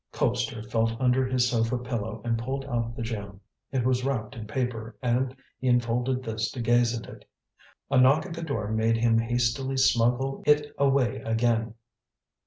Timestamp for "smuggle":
9.77-10.41